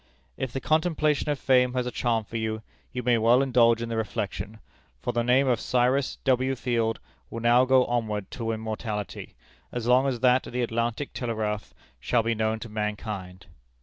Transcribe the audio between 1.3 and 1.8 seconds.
fame